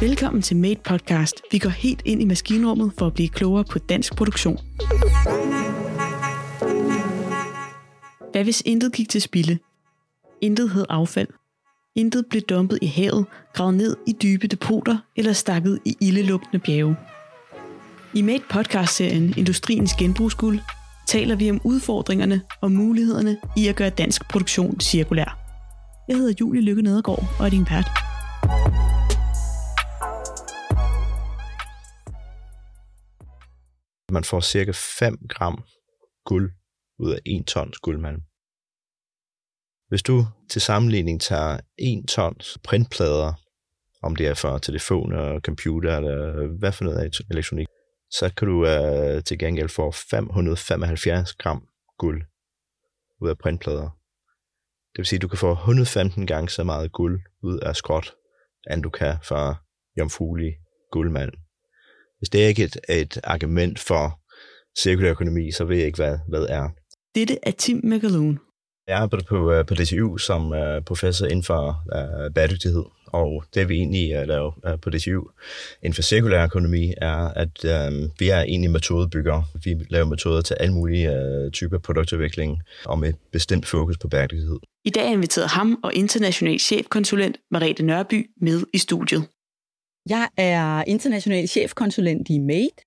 [0.00, 1.42] Velkommen til Made Podcast.
[1.52, 4.58] Vi går helt ind i maskinrummet for at blive klogere på dansk produktion.
[8.32, 9.58] Hvad hvis intet gik til spilde?
[10.40, 11.28] Intet hed affald.
[11.96, 16.96] Intet blev dumpet i havet, gravet ned i dybe depoter eller stakket i ildelugtende bjerge.
[18.14, 20.60] I Made Podcast-serien Industriens Genbrugsguld
[21.08, 25.38] taler vi om udfordringerne og mulighederne i at gøre dansk produktion cirkulær.
[26.08, 27.90] Jeg hedder Julie Lykke Nedergaard og er din vært.
[34.12, 35.64] Man får cirka 5 gram
[36.24, 36.52] guld
[36.98, 38.22] ud af 1 tons guldmalm.
[39.88, 43.32] Hvis du til sammenligning tager 1 tons printplader,
[44.02, 47.66] om det er for telefoner, computer eller hvad for noget elektronik,
[48.10, 52.22] så kan du uh, til gengæld få 575 gram guld
[53.20, 53.98] ud af printplader.
[54.92, 58.14] Det vil sige, at du kan få 115 gange så meget guld ud af skråt,
[58.70, 59.54] end du kan fra
[59.98, 60.52] jomfruelig
[60.92, 61.47] guldmalm.
[62.18, 64.20] Hvis det ikke er et, et argument for
[64.78, 66.68] cirkulær økonomi, så ved jeg ikke, hvad, hvad er.
[67.14, 68.38] Dette er Tim McAloon.
[68.88, 73.68] Jeg arbejder på, øh, på DTU som uh, professor inden for uh, bæredygtighed, og det
[73.68, 75.22] vi egentlig uh, laver uh, på DTU
[75.82, 79.42] inden for cirkulær økonomi er, at um, vi er egentlig metodebygger.
[79.64, 84.58] Vi laver metoder til alle mulige uh, typer produktudvikling og med bestemt fokus på bæredygtighed.
[84.84, 89.28] I dag er inviteret ham og international chefkonsulent Marete Nørby med i studiet.
[90.08, 92.82] Jeg er international chefkonsulent i MADE.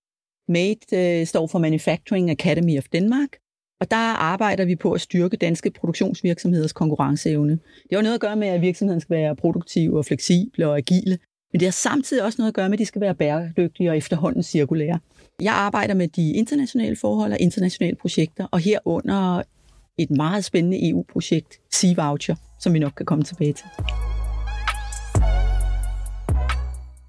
[0.48, 3.30] MADE øh, står for Manufacturing Academy of Denmark,
[3.82, 3.98] og der
[4.32, 7.52] arbejder vi på at styrke danske produktionsvirksomheders konkurrenceevne.
[7.90, 11.18] Det har noget at gøre med, at virksomheden skal være produktiv og fleksible og agile,
[11.54, 13.98] men det har samtidig også noget at gøre med, at de skal være bæredygtige og
[13.98, 15.00] efterhånden cirkulære.
[15.42, 19.42] Jeg arbejder med de internationale forhold og internationale projekter, og herunder
[19.98, 23.66] et meget spændende EU-projekt, Sea Voucher, som vi nok kan komme tilbage til.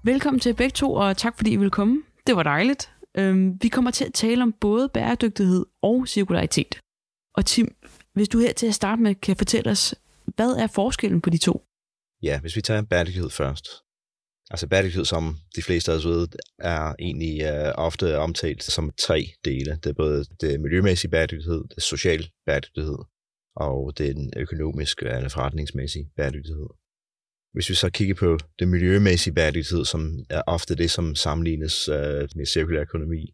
[0.05, 2.03] Velkommen til begge to, og tak fordi I vil komme.
[2.27, 2.91] Det var dejligt.
[3.17, 6.79] Øhm, vi kommer til at tale om både bæredygtighed og cirkularitet.
[7.35, 7.75] Og Tim,
[8.13, 9.95] hvis du her til at starte med kan fortælle os,
[10.35, 11.65] hvad er forskellen på de to?
[12.23, 13.67] Ja, hvis vi tager bæredygtighed først.
[14.51, 16.27] Altså bæredygtighed, som de fleste af os ved,
[16.59, 19.79] er egentlig uh, ofte omtalt som tre dele.
[19.83, 22.97] Det er både det miljømæssige bæredygtighed, det sociale bæredygtighed,
[23.55, 26.67] og den økonomiske eller forretningsmæssige bæredygtighed.
[27.53, 31.95] Hvis vi så kigger på det miljømæssige bæredygtighed, som er ofte det, som sammenlignes uh,
[32.35, 33.33] med cirkulær økonomi.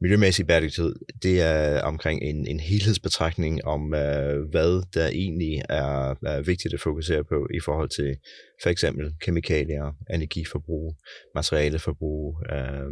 [0.00, 6.40] Miljømæssig bæredygtighed, det er omkring en, en helhedsbetragtning om, uh, hvad der egentlig er, er
[6.40, 8.16] vigtigt at fokusere på i forhold til
[8.62, 10.96] for eksempel kemikalier, energiforbrug,
[11.34, 12.86] materialeforbrug, uh,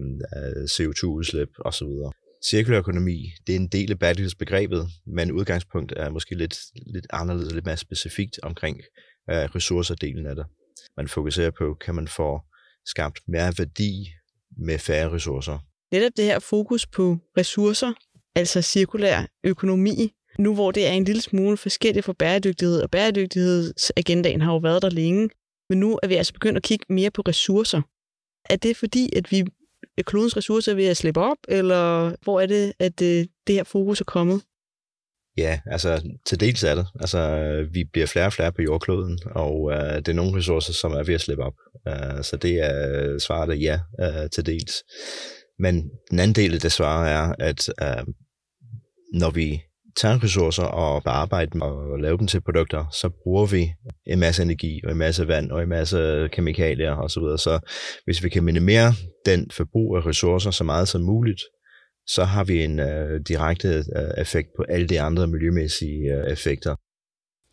[0.74, 1.88] CO2-udslip osv.
[2.50, 6.58] Cirkulær økonomi, det er en del af bæredygtighedsbegrebet, men udgangspunkt er måske lidt,
[6.94, 8.80] lidt anderledes, lidt mere specifikt omkring
[9.28, 10.46] af ressourcerdelen af det.
[10.96, 12.40] Man fokuserer på, kan man få
[12.86, 14.08] skabt mere værdi
[14.58, 15.58] med færre ressourcer.
[15.92, 17.92] Netop det her fokus på ressourcer,
[18.34, 24.40] altså cirkulær økonomi, nu hvor det er en lille smule forskelligt for bæredygtighed, og bæredygtighedsagendaen
[24.40, 25.28] har jo været der længe,
[25.68, 27.82] men nu er vi altså begyndt at kigge mere på ressourcer.
[28.50, 29.44] Er det fordi, at vi
[30.02, 33.64] klodens ressourcer er ved at slippe op, eller hvor er det, at det, det her
[33.64, 34.42] fokus er kommet?
[35.38, 36.86] Ja, altså til dels er det.
[37.00, 37.20] Altså,
[37.72, 41.02] vi bliver flere og flere på jordkloden, og øh, det er nogle ressourcer, som er
[41.02, 41.54] ved at slippe op.
[41.88, 44.72] Øh, så det er svaret er ja øh, til dels.
[45.58, 48.06] Men den anden del af det svar er, at øh,
[49.12, 49.62] når vi
[50.00, 53.72] tager ressourcer og bearbejder dem og laver dem til produkter, så bruger vi
[54.06, 57.08] en masse energi og en masse vand og en masse kemikalier osv.
[57.08, 57.38] Så, videre.
[57.38, 57.58] så
[58.04, 58.92] hvis vi kan minimere
[59.26, 61.40] den forbrug af ressourcer så meget som muligt,
[62.06, 66.76] så har vi en uh, direkte uh, effekt på alle de andre miljømæssige uh, effekter.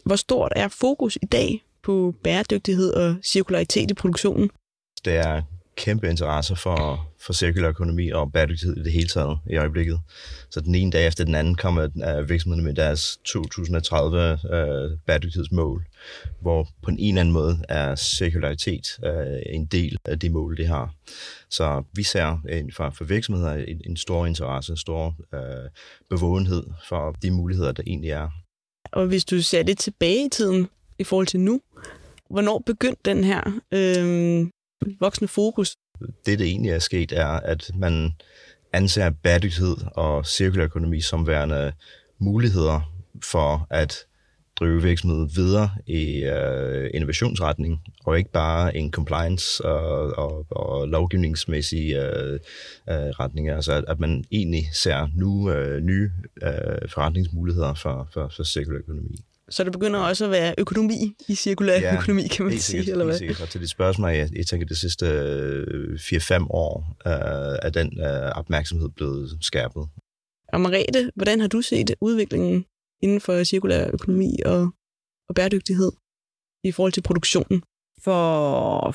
[0.05, 4.49] Hvor stort er fokus i dag på bæredygtighed og cirkularitet i produktionen?
[5.05, 5.41] Det er
[5.75, 9.99] kæmpe interesse for, for cirkulær økonomi og bæredygtighed i det hele taget i øjeblikket.
[10.49, 14.97] Så den ene dag efter den anden kommer uh, virksomhederne med deres 2030 uh, øh,
[15.07, 15.85] bæredygtighedsmål,
[16.41, 20.65] hvor på en eller anden måde er cirkularitet uh, en del af de mål, de
[20.65, 20.93] har.
[21.49, 25.39] Så vi ser en, for, for virksomheder en, en stor interesse, en stor uh,
[26.09, 28.29] bevågenhed for de muligheder, der egentlig er.
[28.91, 30.67] Og hvis du ser lidt tilbage i tiden
[30.99, 31.61] i forhold til nu,
[32.29, 33.41] hvornår begyndte den her
[33.71, 34.47] øh,
[34.99, 35.75] voksende fokus?
[36.25, 38.11] Det, der egentlig er sket, er, at man
[38.73, 41.73] anser bæredygtighed og cirkulær økonomi som værende
[42.19, 44.05] muligheder for at
[44.59, 51.93] drive virksomheden videre i øh, innovationsretning, og ikke bare en compliance og, og, og lovgivningsmæssig
[51.93, 52.39] øh,
[52.89, 53.49] øh, retning.
[53.49, 56.11] Altså at, at man egentlig ser nu øh, nye
[56.43, 59.15] øh, forretningsmuligheder for, for, for cirkulær økonomi.
[59.49, 62.91] Så der begynder også at være økonomi i cirkulær ja, økonomi, kan man sige, sikkert,
[62.91, 63.17] eller hvad?
[63.17, 63.41] Sikkert.
[63.41, 67.99] Og til dit spørgsmål, jeg, jeg tænker, de sidste øh, 4-5 år øh, er den
[67.99, 69.87] øh, opmærksomhed blevet skærpet.
[70.53, 72.65] Og Marete, hvordan har du set udviklingen
[73.01, 74.69] inden for cirkulær økonomi og,
[75.29, 75.91] og bæredygtighed
[76.63, 77.63] i forhold til produktionen?
[78.03, 78.91] For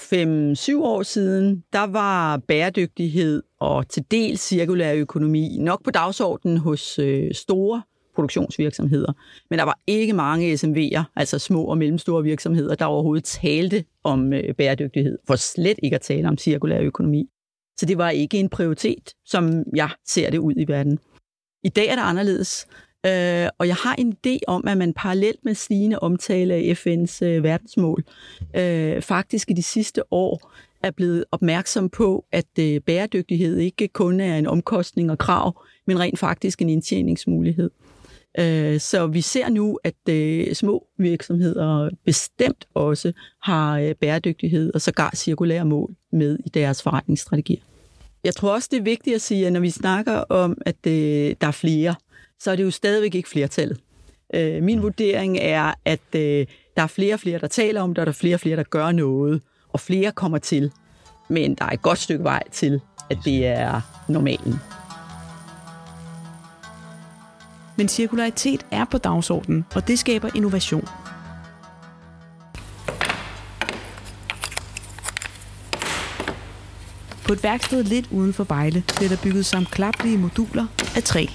[0.76, 6.98] 5-7 år siden, der var bæredygtighed og til dels cirkulær økonomi nok på dagsordenen hos
[6.98, 7.82] øh, store
[8.18, 9.12] produktionsvirksomheder.
[9.50, 14.32] Men der var ikke mange SMV'er, altså små og mellemstore virksomheder, der overhovedet talte om
[14.32, 17.28] øh, bæredygtighed, for slet ikke at tale om cirkulær økonomi.
[17.78, 20.98] Så det var ikke en prioritet, som jeg ser det ud i verden.
[21.64, 22.66] I dag er det anderledes,
[23.06, 27.24] øh, og jeg har en idé om, at man parallelt med stigende omtale af FN's
[27.24, 28.04] øh, verdensmål,
[28.56, 34.20] øh, faktisk i de sidste år er blevet opmærksom på, at øh, bæredygtighed ikke kun
[34.20, 37.70] er en omkostning og krav, men rent faktisk en indtjeningsmulighed.
[38.38, 44.80] Øh, så vi ser nu, at øh, små virksomheder bestemt også har øh, bæredygtighed og
[44.80, 47.60] sågar cirkulære mål med i deres forretningsstrategier.
[48.25, 51.34] Jeg tror også, det er vigtigt at sige, at når vi snakker om, at øh,
[51.40, 51.94] der er flere,
[52.40, 53.80] så er det jo stadigvæk ikke flertallet.
[54.34, 56.46] Øh, min vurdering er, at øh,
[56.76, 58.56] der er flere og flere, der taler om det, og der er flere og flere,
[58.56, 60.72] der gør noget, og flere kommer til.
[61.28, 62.80] Men der er et godt stykke vej til,
[63.10, 64.54] at det er normalen.
[67.78, 70.88] Men cirkularitet er på dagsordenen, og det skaber innovation.
[77.26, 80.66] På et værksted lidt uden for Vejle bliver der bygget sammenklappelige moduler
[80.96, 81.26] af træ.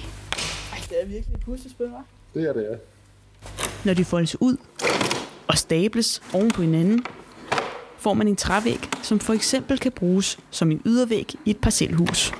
[0.88, 2.34] Det er virkelig et puslespil, hva'?
[2.34, 2.76] Det er det, ja.
[3.84, 4.56] Når de foldes ud
[5.48, 7.04] og stables oven på hinanden,
[7.98, 12.32] får man en trævæg, som for eksempel kan bruges som en ydervæg i et parcelhus.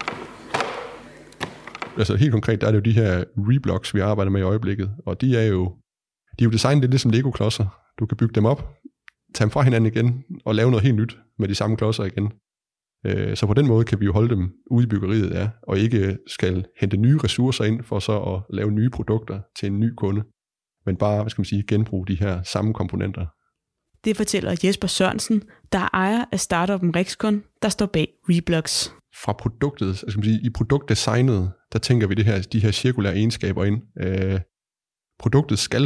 [1.99, 4.95] Altså helt konkret, der er det jo de her reblocks, vi arbejder med i øjeblikket,
[5.07, 5.65] og de er jo,
[6.39, 7.67] de er jo designet lidt ligesom Lego-klodser.
[7.99, 8.75] Du kan bygge dem op,
[9.35, 12.33] tage dem fra hinanden igen, og lave noget helt nyt med de samme klodser igen.
[13.07, 15.79] Øh, så på den måde kan vi jo holde dem ude i byggeriet, ja, og
[15.79, 19.95] ikke skal hente nye ressourcer ind for så at lave nye produkter til en ny
[19.97, 20.23] kunde,
[20.87, 23.27] men bare, hvad skal man sige, genbruge de her samme komponenter.
[24.05, 25.43] Det fortæller Jesper Sørensen,
[25.73, 28.95] der er ejer af startupen Rexcon, der står bag Reblocks.
[29.23, 32.71] Fra produktet, altså, skal man sige, i produktdesignet, der tænker vi det her, de her
[32.71, 33.83] cirkulære egenskaber ind.
[34.01, 34.41] Øh,
[35.19, 35.83] produktet skal,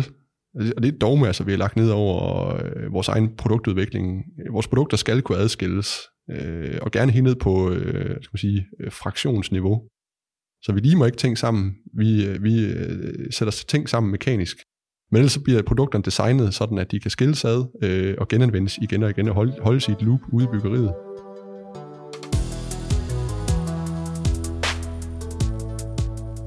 [0.58, 4.24] altså, og det er dogme, altså, vi har lagt ned over øh, vores egen produktudvikling.
[4.52, 5.98] Vores produkter skal kunne adskilles,
[6.30, 9.82] øh, og gerne helt ned på øh, skal man sige, øh, fraktionsniveau.
[10.62, 11.74] Så vi lige må ikke tænke sammen.
[11.96, 14.56] Vi, øh, vi øh, sætter ting sammen mekanisk.
[15.10, 18.78] Men ellers så bliver produkterne designet sådan, at de kan skilles ad øh, og genanvendes
[18.82, 21.07] igen og igen og holde, holde sit loop ude i byggeriet.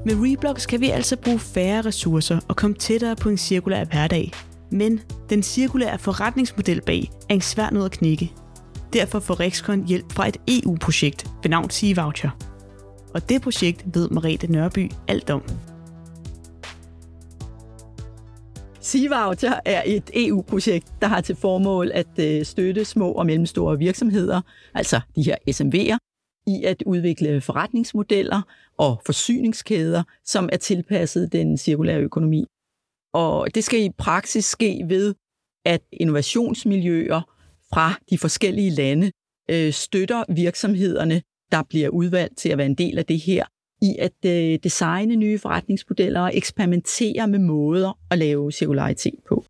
[0.04, 4.32] Med Reblox kan vi altså bruge færre ressourcer og komme tættere på en cirkulær hverdag.
[4.70, 5.00] Men
[5.30, 8.32] den cirkulære forretningsmodel bag er en svær nød at knække.
[8.92, 12.30] Derfor får Rexcon hjælp fra et EU-projekt ved navn Sea-Voucher.
[13.14, 15.42] Og det projekt ved Marete Nørby alt om.
[18.80, 24.40] Sea-Voucher er et EU-projekt, der har til formål at øh, støtte små og mellemstore virksomheder,
[24.74, 26.11] altså de her SMV'er,
[26.46, 28.42] i at udvikle forretningsmodeller
[28.78, 32.46] og forsyningskæder, som er tilpasset den cirkulære økonomi.
[33.14, 35.14] Og det skal i praksis ske ved,
[35.64, 37.20] at innovationsmiljøer
[37.72, 39.10] fra de forskellige lande
[39.50, 43.44] øh, støtter virksomhederne, der bliver udvalgt til at være en del af det her,
[43.82, 49.44] i at øh, designe nye forretningsmodeller og eksperimentere med måder at lave cirkularitet på.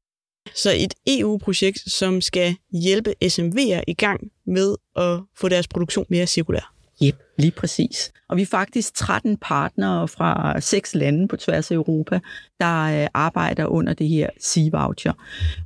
[0.54, 6.26] Så et EU-projekt, som skal hjælpe SMV'er i gang med at få deres produktion mere
[6.26, 6.71] cirkulær.
[7.04, 8.12] Yep, lige præcis.
[8.28, 12.20] Og vi er faktisk 13 partnere fra seks lande på tværs af Europa,
[12.60, 15.12] der øh, arbejder under det her Sea-voucher.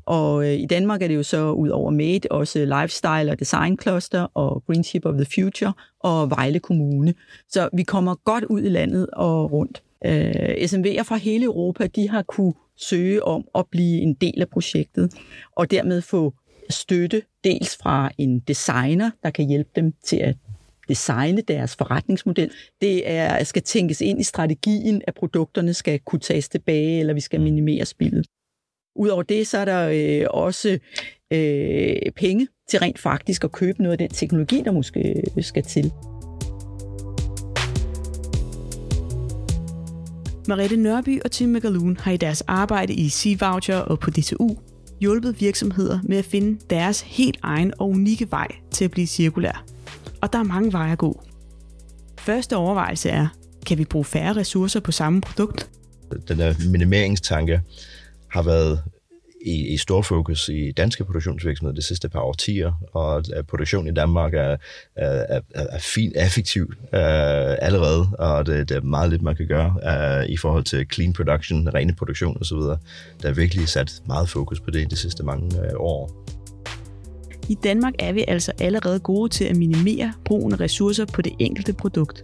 [0.06, 3.78] Og øh, i Danmark er det jo så ud over Made også Lifestyle og Design
[3.82, 7.14] Cluster og Greenship of the Future og Vejle Kommune.
[7.48, 9.82] Så vi kommer godt ud i landet og rundt.
[10.06, 14.48] Øh, SMV'er fra hele Europa, de har kunne søge om at blive en del af
[14.48, 15.14] projektet,
[15.56, 16.34] og dermed få
[16.70, 20.36] støtte dels fra en designer, der kan hjælpe dem til at
[20.88, 22.50] designe deres forretningsmodel.
[22.80, 27.20] Det er, skal tænkes ind i strategien, at produkterne skal kunne tages tilbage, eller vi
[27.20, 28.26] skal minimere spillet.
[28.96, 30.78] Udover det, så er der øh, også
[31.32, 35.92] øh, penge til rent faktisk at købe noget af den teknologi, der måske skal til.
[40.48, 44.56] Mariette Nørby og Tim McAloon har i deres arbejde i Sea-Voucher og på DTU
[45.00, 49.75] hjulpet virksomheder med at finde deres helt egen og unikke vej til at blive cirkulær
[50.26, 51.23] og der er mange veje at gå.
[52.18, 53.26] Første overvejelse er,
[53.66, 55.71] kan vi bruge færre ressourcer på samme produkt?
[56.28, 57.61] Den der minimeringstanke
[58.30, 58.83] har været
[59.47, 63.90] i, i stor fokus i danske produktionsvirksomheder de sidste par årtier, og at produktion i
[63.92, 64.56] Danmark er,
[64.97, 69.47] er, er, er fint effektiv uh, allerede, og det, det er meget lidt, man kan
[69.47, 72.59] gøre uh, i forhold til clean production, rene produktion osv.
[73.23, 76.26] Der er virkelig sat meget fokus på det de sidste mange uh, år.
[77.48, 81.32] I Danmark er vi altså allerede gode til at minimere brugen af ressourcer på det
[81.38, 82.22] enkelte produkt.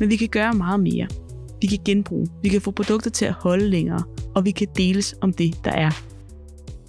[0.00, 1.08] Men vi kan gøre meget mere.
[1.60, 4.04] Vi kan genbruge, vi kan få produkter til at holde længere,
[4.34, 5.90] og vi kan deles om det, der er.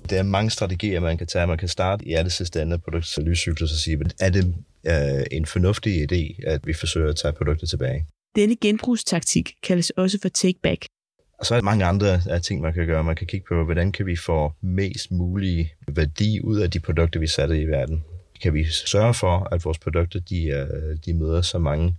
[0.09, 1.47] Der er mange strategier, man kan tage.
[1.47, 4.55] Man kan starte i alle sidste ende af produktlysscyklus og sige, er det
[4.87, 8.05] øh, en fornuftig idé, at vi forsøger at tage produkter tilbage?
[8.35, 10.85] Denne genbrugstaktik kaldes også for take-back.
[11.41, 13.03] Og så er der mange andre ting, man kan gøre.
[13.03, 17.19] Man kan kigge på, hvordan kan vi få mest mulig værdi ud af de produkter,
[17.19, 18.03] vi sætter i verden.
[18.41, 20.67] Kan vi sørge for, at vores produkter de,
[21.05, 21.95] de møder så mange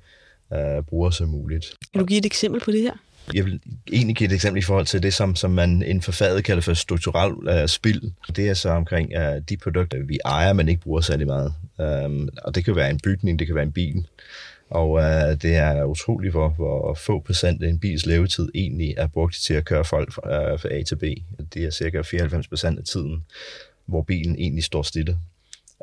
[0.51, 1.75] uh, brugere som muligt.
[1.93, 2.93] Kan du give et eksempel på det her?
[3.35, 3.61] Jeg vil
[3.93, 6.63] egentlig give et eksempel i forhold til det, som, som man inden for faget kalder
[6.63, 8.03] for strukturel uh, spild.
[8.37, 11.55] Det er så omkring uh, de produkter, vi ejer, men ikke bruger særlig meget.
[11.79, 14.07] Um, og det kan være en bygning, det kan være en bil.
[14.73, 19.07] Og øh, det er utroligt, hvor, hvor få procent af en bils levetid egentlig er
[19.07, 21.03] brugt til at køre folk fra, øh, fra A til B.
[21.55, 23.25] Det er cirka 94 procent af tiden,
[23.87, 25.19] hvor bilen egentlig står stille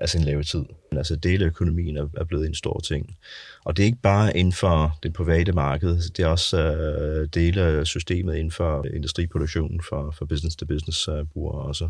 [0.01, 0.63] af sin levetid.
[0.91, 3.17] Altså deleøkonomien er, er blevet en stor ting.
[3.65, 7.27] Og det er ikke bare inden for det private marked, altså, det er også øh,
[7.33, 11.89] dele af systemet inden for industriproduktionen for, for business-to-business-brugere øh, også.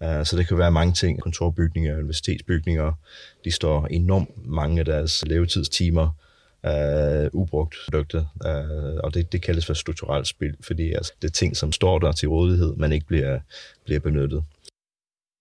[0.00, 1.20] Uh, så det kan være mange ting.
[1.20, 2.92] Kontorbygninger, universitetsbygninger,
[3.44, 6.10] de står enormt mange af deres levetidstimer
[6.64, 11.32] uh, ubrugt produkter, uh, og det, det kaldes for strukturelt spil, fordi altså, det er
[11.32, 13.38] ting, som står der til rådighed, men ikke bliver,
[13.84, 14.44] bliver benyttet.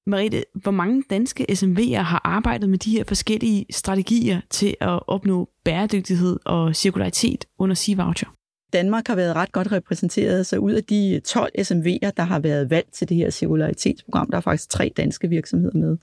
[0.07, 5.49] Marite, hvor mange danske SMV'er har arbejdet med de her forskellige strategier til at opnå
[5.63, 8.33] bæredygtighed og cirkularitet under Sea-Voucher?
[8.73, 12.69] Danmark har været ret godt repræsenteret, så ud af de 12 SMV'er, der har været
[12.69, 15.97] valgt til det her cirkularitetsprogram, der er faktisk tre danske virksomheder med.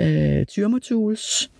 [0.00, 1.50] Øh, Tyrmotools,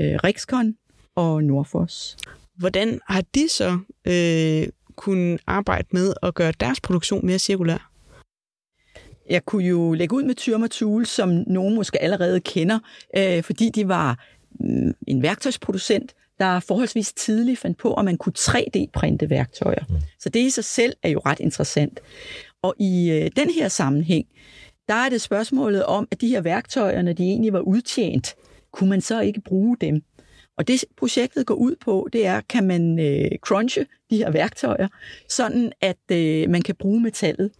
[0.00, 0.74] øh, Rixcon
[1.16, 2.16] og Nordfos.
[2.58, 7.89] Hvordan har de så øh, kunnet arbejde med at gøre deres produktion mere cirkulær?
[9.30, 12.78] Jeg kunne jo lægge ud med Tyrma Tools, som nogen måske allerede kender,
[13.16, 14.24] øh, fordi de var
[14.60, 19.84] mm, en værktøjsproducent, der forholdsvis tidligt fandt på, at man kunne 3D-printe værktøjer.
[19.88, 19.96] Mm.
[20.18, 22.00] Så det i sig selv er jo ret interessant.
[22.62, 24.26] Og i øh, den her sammenhæng,
[24.88, 28.34] der er det spørgsmålet om, at de her værktøjer, når de egentlig var udtjent,
[28.72, 30.02] kunne man så ikke bruge dem?
[30.58, 34.88] Og det projektet går ud på, det er, kan man øh, crunche de her værktøjer,
[35.28, 37.50] sådan at øh, man kan bruge metallet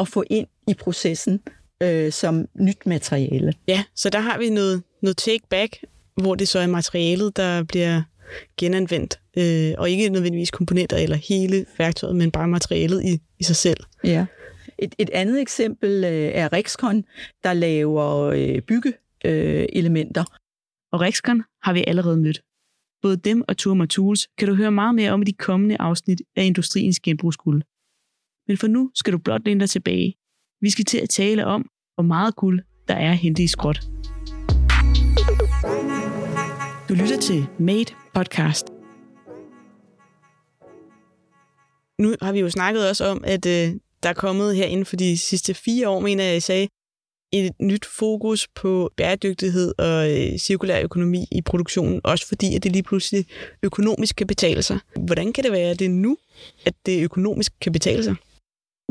[0.00, 1.40] og få ind i processen
[1.82, 3.52] øh, som nyt materiale.
[3.68, 5.80] Ja, så der har vi noget, noget take-back,
[6.14, 8.02] hvor det så er materialet, der bliver
[8.56, 13.56] genanvendt, øh, og ikke nødvendigvis komponenter eller hele værktøjet, men bare materialet i, i sig
[13.56, 13.84] selv.
[14.04, 14.26] Ja.
[14.78, 17.04] Et, et andet eksempel øh, er Rexcon,
[17.44, 20.20] der laver øh, byggeelementer.
[20.20, 20.36] Øh,
[20.92, 22.40] og Rexcon har vi allerede mødt.
[23.02, 26.22] Både dem og Turma Tools kan du høre meget mere om i de kommende afsnit
[26.36, 27.62] af Industriens Genbrugsguld.
[28.50, 30.14] Men for nu skal du blot læne dig tilbage.
[30.60, 33.80] Vi skal til at tale om, hvor meget guld der er at hente i skråt.
[36.88, 38.66] Du lytter til Made Podcast.
[41.98, 44.96] Nu har vi jo snakket også om, at øh, der er kommet her inden for
[44.96, 46.68] de sidste fire år, mener jeg, jeg sagde,
[47.32, 52.72] et nyt fokus på bæredygtighed og øh, cirkulær økonomi i produktionen, også fordi at det
[52.72, 53.26] lige pludselig
[53.62, 54.78] økonomisk kan betale sig.
[54.96, 56.16] Hvordan kan det være, at det er nu,
[56.66, 58.14] at det økonomisk kan betale sig?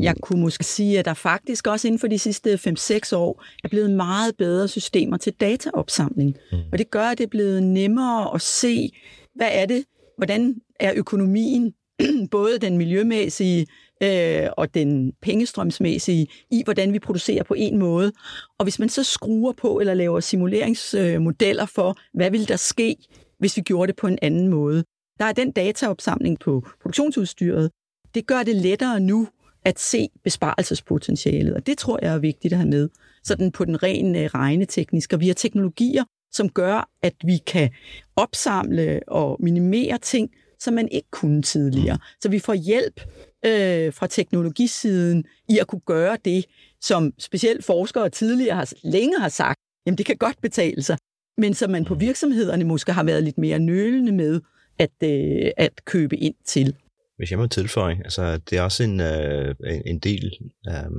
[0.02, 3.68] Jeg kunne måske sige, at der faktisk også inden for de sidste 5-6 år er
[3.70, 6.36] blevet meget bedre systemer til dataopsamling.
[6.52, 6.58] Mm.
[6.72, 8.92] Og det gør, at det er blevet nemmere at se,
[9.36, 9.86] hvad er det,
[10.18, 11.74] hvordan er økonomien,
[12.32, 13.68] både den miljømæssige
[14.04, 18.12] øh, og den pengestrømsmæssige, i hvordan vi producerer på en måde.
[18.58, 22.96] Og hvis man så skruer på eller laver simuleringsmodeller for, hvad vil der ske,
[23.40, 24.84] hvis vi gjorde det på en anden måde.
[25.20, 27.72] Der er den dataopsamling på produktionsudstyret.
[28.16, 29.28] Det gør det lettere nu
[29.70, 32.90] at se besparelsespotentialet, og det tror jeg er vigtigt at have med,
[33.24, 35.16] sådan på den rene øh, regnetekniske.
[35.16, 37.70] Og vi har teknologier, som gør, at vi kan
[38.16, 41.98] opsamle og minimere ting, som man ikke kunne tidligere.
[42.22, 43.02] Så vi får hjælp
[43.46, 46.46] øh, fra teknologisiden i at kunne gøre det,
[46.82, 50.98] som specielt forskere tidligere har, længe har sagt, jamen det kan godt betale sig,
[51.38, 54.42] men som man på virksomhederne måske har været lidt mere nølende med
[54.80, 56.76] at, øh, at købe ind til.
[57.20, 60.32] Hvis jeg må tilføje, altså det er også en, øh, en del
[60.70, 60.92] øh,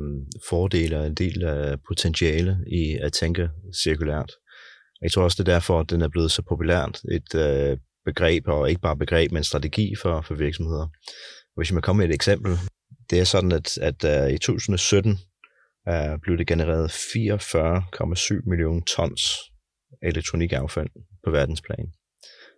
[0.49, 3.51] fordele og en del af potentiale i at tænke
[3.85, 4.33] cirkulært.
[5.03, 8.49] Jeg tror også, det er derfor, at den er blevet så populært et øh, begreb,
[8.49, 10.87] og ikke bare begreb, men strategi for, for virksomheder.
[11.57, 12.59] Hvis jeg må komme med et eksempel,
[13.11, 18.83] det er sådan, at, at uh, i 2017, uh, øh, blev det genereret 44,7 millioner
[18.97, 19.23] tons
[20.03, 20.91] elektronikaffald
[21.25, 21.93] på verdensplan.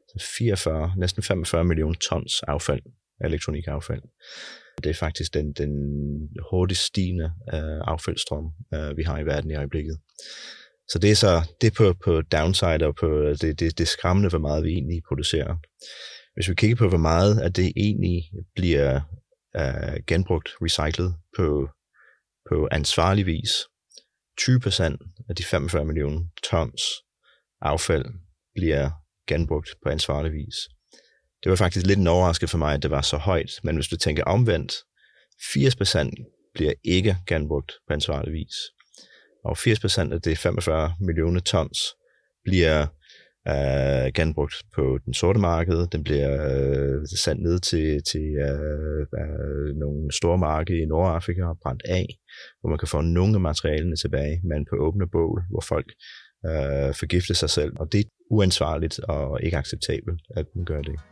[0.09, 2.83] Så 44, næsten 45 millioner tons affald,
[3.25, 4.03] elektronikaffald.
[4.85, 5.71] Det er faktisk den, den
[6.51, 9.99] hurtigst stigende øh, affaldsstrøm, øh, vi har i verden i øjeblikket.
[10.89, 13.09] Så det er så det på, på downside og på
[13.41, 15.57] det, det, det skræmmende, hvor meget vi egentlig producerer.
[16.35, 19.01] Hvis vi kigger på, hvor meget af det egentlig bliver
[19.57, 21.69] øh, genbrugt, recyclet på,
[22.49, 23.51] på ansvarlig vis,
[24.41, 26.83] 20% af de 45 millioner tons
[27.61, 28.05] affald
[28.55, 28.91] bliver
[29.29, 30.55] genbrugt på ansvarlig vis.
[31.43, 33.89] Det var faktisk lidt en overraskelse for mig, at det var så højt, men hvis
[33.89, 34.73] du tænker omvendt,
[35.43, 38.55] 80% bliver ikke genbrugt på ansvarlig vis.
[39.45, 41.79] Og 80% af det 45 millioner tons
[42.45, 42.87] bliver
[43.49, 45.87] øh, genbrugt på den sorte marked.
[45.87, 51.59] Den bliver øh, sendt ned til, til øh, øh, nogle store markeder i Nordafrika og
[51.63, 52.07] brændt af,
[52.61, 55.93] hvor man kan få nogle af materialerne tilbage, men på åbne bål, hvor folk
[56.47, 57.73] øh, forgifter sig selv.
[57.77, 61.12] Og det er uansvarligt og ikke acceptabelt, at man gør det.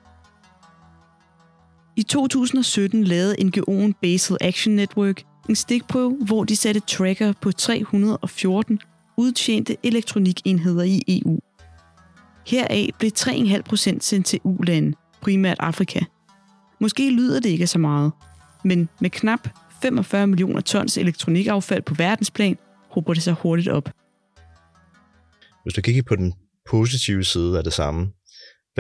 [1.96, 8.80] I 2017 lavede NGO'en Basel Action Network en stikprøve, hvor de satte tracker på 314
[9.16, 11.38] udtjente elektronikenheder i EU.
[12.46, 16.00] Heraf blev 3,5 procent sendt til U-lande, primært Afrika.
[16.80, 18.12] Måske lyder det ikke så meget,
[18.64, 19.48] men med knap
[19.82, 22.58] 45 millioner tons elektronikaffald på verdensplan,
[22.90, 23.90] hober det sig hurtigt op.
[25.62, 26.34] Hvis du kigger på den
[26.70, 28.12] positive side af det samme,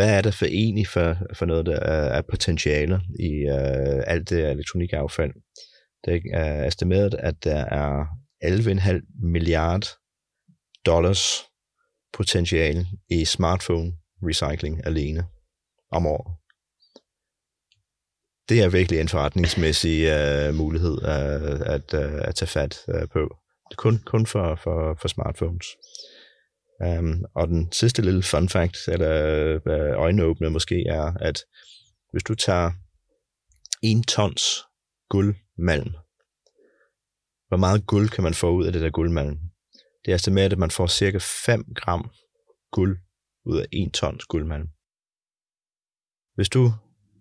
[0.00, 4.50] hvad er der for egentlig for, for noget, der er, potentiale i uh, alt det
[4.50, 5.32] elektronikaffald?
[6.04, 8.04] Det er estimeret, at der er
[8.44, 9.86] 11,5 milliard
[10.86, 11.22] dollars
[12.12, 13.92] potentiale i smartphone
[14.22, 15.26] recycling alene
[15.90, 16.36] om året.
[18.48, 23.36] Det er virkelig en forretningsmæssig uh, mulighed uh, at, uh, at tage fat uh, på.
[23.76, 25.66] Kun, kun for, for, for smartphones.
[26.84, 29.12] Um, og den sidste lille fun fact, eller
[29.66, 31.44] øh, øjenåbne måske, er, at
[32.12, 32.70] hvis du tager
[33.82, 34.42] en tons
[35.08, 35.90] guldmalm,
[37.48, 39.38] hvor meget guld kan man få ud af det der guldmalm?
[40.04, 42.10] Det er estimeret, at man får cirka 5 gram
[42.72, 42.98] guld
[43.46, 44.68] ud af 1 tons guldmalm.
[46.34, 46.72] Hvis du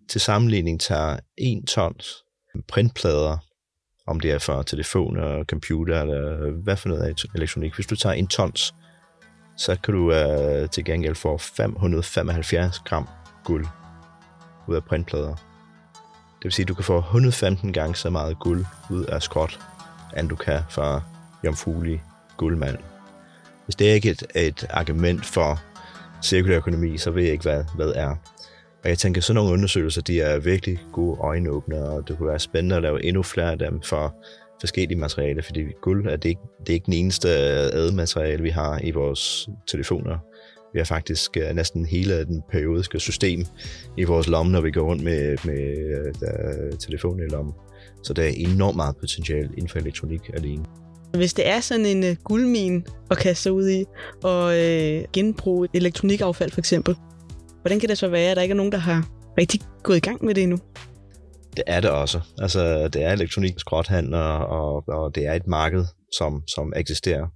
[0.08, 2.24] til sammenligning tager 1 tons
[2.68, 3.38] printplader,
[4.06, 8.28] om det er for telefoner, computer eller hvad for noget elektronik, hvis du tager 1
[8.28, 8.74] tons
[9.60, 13.08] så kan du øh, til gengæld få 575 gram
[13.44, 13.66] guld
[14.66, 15.34] ud af printplader.
[16.38, 19.60] Det vil sige, at du kan få 115 gange så meget guld ud af skrot,
[20.18, 21.02] end du kan fra
[21.44, 22.02] jomfruelig
[22.36, 22.78] guldmand.
[23.64, 25.62] Hvis det er ikke et, et argument for
[26.22, 28.10] cirkulær økonomi, så ved jeg ikke, hvad, hvad er.
[28.82, 32.38] Og jeg tænker, sådan nogle undersøgelser, de er virkelig gode øjenåbnere, og det kunne være
[32.38, 34.14] spændende at lave endnu flere af dem for
[34.60, 38.50] forskellige materialer, fordi guld er det ikke, det er ikke den eneste øh, ademateriale, vi
[38.50, 40.18] har i vores telefoner.
[40.72, 43.44] Vi har faktisk øh, næsten hele den periodiske system
[43.98, 47.54] i vores lomme, når vi går rundt med, med øh, der, telefonen i lommen.
[48.02, 50.64] Så der er enormt meget potentiale inden for elektronik alene.
[51.16, 53.84] Hvis det er sådan en uh, guldmin at kaste sig ud i,
[54.22, 56.96] og uh, genbruge elektronikaffald for eksempel,
[57.62, 60.00] hvordan kan det så være, at der ikke er nogen, der har rigtig gået i
[60.00, 60.58] gang med det endnu?
[61.56, 62.20] Det er det også.
[62.38, 65.84] Altså, det er elektronik, skrothandler, og, og, det er et marked,
[66.18, 67.26] som, som eksisterer.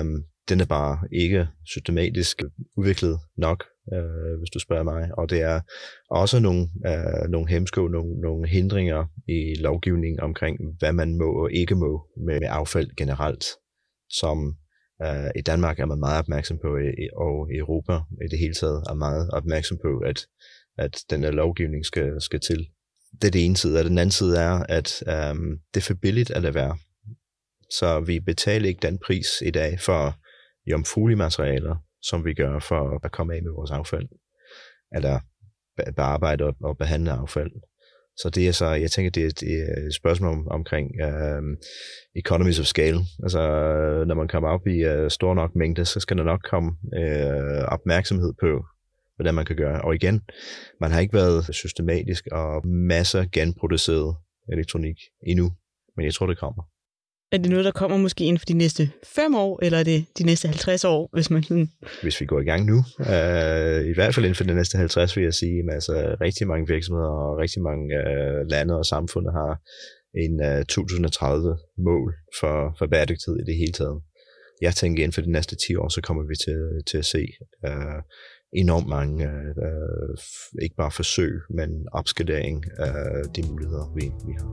[0.00, 2.42] Um, den er bare ikke systematisk
[2.76, 5.10] udviklet nok, øh, hvis du spørger mig.
[5.18, 5.60] Og det er
[6.10, 11.52] også nogle, øh, nogle hemsko, nogle, nogle hindringer i lovgivningen omkring, hvad man må og
[11.52, 13.44] ikke må med, med affald generelt,
[14.10, 14.56] som
[15.02, 16.68] øh, i Danmark er man meget opmærksom på,
[17.16, 17.92] og i Europa
[18.24, 20.26] i det hele taget er meget opmærksom på, at,
[20.78, 22.66] at den her lovgivning skal, skal til
[23.22, 25.94] det er det ene side, og den anden side er, at øhm, det er for
[25.94, 26.78] billigt at lade være.
[27.70, 30.14] Så vi betaler ikke den pris i dag for
[30.70, 34.08] jomfruelige materialer, som vi gør for at komme af med vores affald,
[34.96, 35.20] eller
[35.96, 37.50] bearbejde og behandle affald.
[38.16, 41.56] Så det er så, jeg tænker, det er, det er et spørgsmål om, omkring um,
[42.16, 42.98] economies of scale.
[43.22, 43.40] Altså,
[44.06, 46.70] når man kommer op i øh, uh, stor nok mængde, så skal der nok komme
[47.00, 48.64] uh, opmærksomhed på,
[49.18, 49.80] hvordan man kan gøre.
[49.82, 50.20] Og igen,
[50.80, 54.16] man har ikke været systematisk og masser genproduceret
[54.52, 55.52] elektronik endnu,
[55.96, 56.62] men jeg tror, det kommer.
[57.32, 60.06] Er det noget, der kommer måske inden for de næste 5 år, eller er det
[60.18, 61.68] de næste 50 år, hvis man sådan...
[62.02, 65.16] Hvis vi går i gang nu, uh, i hvert fald inden for de næste 50,
[65.16, 69.26] vil jeg sige, at altså, rigtig mange virksomheder og rigtig mange uh, lande og samfund
[69.38, 69.52] har
[70.24, 74.02] en uh, 2030-mål for, for bæredygtighed i det hele taget.
[74.60, 76.58] Jeg tænker, inden for de næste 10 år, så kommer vi til,
[76.90, 77.22] til at se
[77.68, 78.00] uh,
[78.52, 80.16] enormt mange, øh,
[80.62, 84.48] ikke bare forsøg, men opskalering af de muligheder, vi, vi har.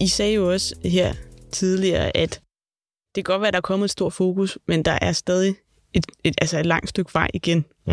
[0.00, 1.14] I sagde jo også her
[1.52, 2.42] tidligere, at
[3.14, 5.54] det kan godt være, at der er kommet et stort fokus, men der er stadig
[5.94, 7.64] et, et, altså et langt stykke vej igen.
[7.86, 7.92] Mm.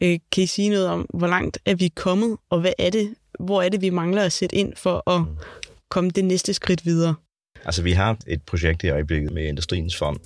[0.00, 3.14] Øh, kan I sige noget om, hvor langt er vi kommet, og hvad er det,
[3.40, 5.24] hvor er det, vi mangler at sætte ind for at
[5.90, 7.14] komme det næste skridt videre?
[7.64, 10.18] Altså, vi har et projekt i øjeblikket med Industriens Fond.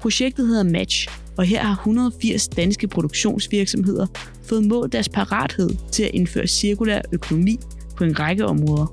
[0.00, 1.08] Projektet hedder Match,
[1.38, 4.06] og her har 180 danske produktionsvirksomheder
[4.42, 7.56] fået målt deres parathed til at indføre cirkulær økonomi
[7.96, 8.86] på en række områder.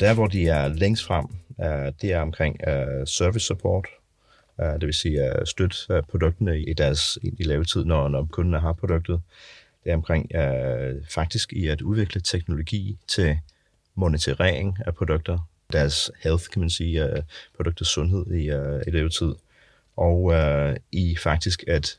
[0.00, 1.26] Der, hvor de er længst frem,
[1.60, 3.86] øh, det er omkring øh, service support,
[4.60, 5.76] øh, det vil sige at støtte
[6.10, 9.20] produkterne i deres i levetid, når, når kundene har produktet.
[9.84, 10.30] Det er omkring
[11.10, 13.38] faktisk i at udvikle teknologi til
[13.94, 15.38] monitorering af produkter,
[15.72, 17.24] deres health, kan man sige,
[17.56, 18.44] produktets sundhed i,
[18.88, 19.34] i levetid,
[19.96, 21.98] og øh, i faktisk at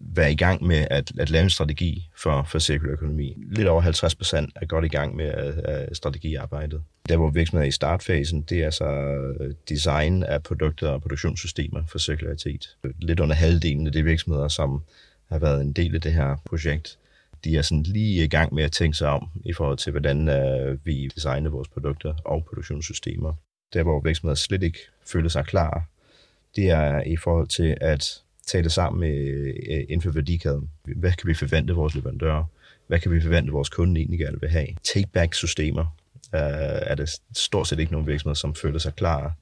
[0.00, 3.36] være i gang med at, at lave en strategi for, for cirkulær økonomi.
[3.50, 6.82] Lidt over 50 procent er godt i gang med uh, strategiarbejdet.
[7.08, 11.86] Der, hvor virksomheder er i startfasen, det er så øh, design af produkter og produktionssystemer
[11.86, 12.76] for cirkularitet.
[12.98, 14.82] Lidt under halvdelen af de virksomheder, som
[15.30, 16.98] har været en del af det her projekt,
[17.44, 20.28] de er sådan lige i gang med at tænke sig om i forhold til, hvordan
[20.28, 23.32] uh, vi designer vores produkter og produktionssystemer.
[23.72, 25.84] Der, hvor virksomheder slet ikke føler sig klar,
[26.56, 29.14] det er i forhold til at tale sammen med,
[29.70, 30.70] øh, inden for værdikæden.
[30.84, 32.44] Hvad kan vi forvente vores leverandører?
[32.86, 34.68] Hvad kan vi forvente vores kunder egentlig gerne vil have?
[34.94, 35.96] Take-back-systemer
[36.34, 36.40] øh,
[36.90, 39.32] er det stort set ikke nogen virksomheder, som føler sig klar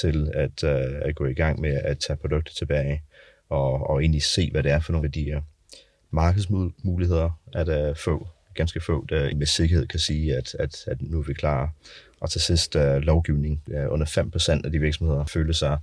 [0.00, 3.02] til at, øh, at gå i gang med at tage produkter tilbage
[3.48, 5.40] og, og egentlig se, hvad det er for nogle værdier.
[6.10, 11.18] Markedsmuligheder er der få, ganske få, der med sikkerhed kan sige, at, at, at nu
[11.18, 11.72] er vi klar.
[12.20, 13.62] Og til sidst uh, lovgivning.
[13.66, 15.78] Uh, under 5% af de virksomheder føler sig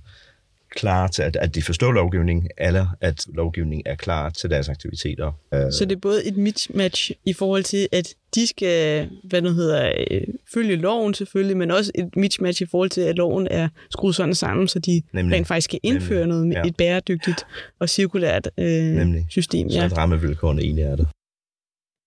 [0.70, 5.32] klar til, at, at de forstår lovgivning, eller at lovgivning er klar til deres aktiviteter.
[5.70, 9.92] Så det er både et mismatch i forhold til, at de skal, hvad nu hedder,
[10.10, 10.20] øh,
[10.54, 14.34] følge loven selvfølgelig, men også et mismatch i forhold til, at loven er skruet sådan
[14.34, 15.36] sammen, så de Nemlig.
[15.36, 16.28] rent faktisk kan indføre Nemlig.
[16.28, 16.62] noget med ja.
[16.68, 17.46] et bæredygtigt
[17.80, 19.26] og cirkulært øh, Nemlig.
[19.30, 19.70] system.
[19.70, 19.88] Så ja.
[19.96, 21.08] rammevilkårene egentlig er det.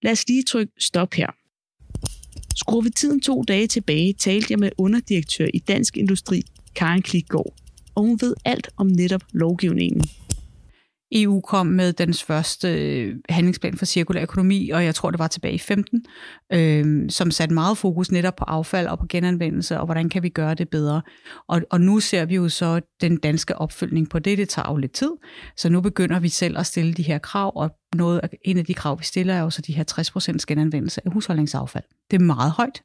[0.04, 1.28] Lad os lige trykke stop her.
[2.56, 6.42] Skruer vi tiden to dage tilbage, talte jeg med underdirektør i Dansk Industri,
[6.76, 7.54] Karen Klikgaard
[7.96, 10.02] og hun ved alt om netop lovgivningen.
[11.12, 15.28] EU kom med dens første øh, handlingsplan for cirkulær økonomi, og jeg tror, det var
[15.28, 16.06] tilbage i 15,
[16.54, 20.30] øh, som satte meget fokus netop på affald og på genanvendelse, og hvordan kan vi
[20.30, 21.02] gøre det bedre.
[21.48, 24.38] Og, og nu ser vi jo så den danske opfølgning på det.
[24.38, 25.12] Det tager jo lidt tid,
[25.58, 28.74] så nu begynder vi selv at stille de her krav, og noget, en af de
[28.74, 29.84] krav, vi stiller, er jo så de her
[30.40, 31.84] 60% genanvendelse af husholdningsaffald.
[32.12, 32.82] Det er meget højt,